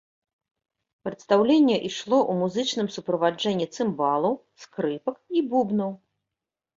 Прадстаўленне 1.07 1.75
ішло 1.89 2.17
ў 2.31 2.33
музычным 2.41 2.87
суправаджэнні 2.95 3.67
цымбалаў, 3.75 4.33
скрыпак 4.65 5.17
і 5.37 5.45
бубнаў. 5.53 5.91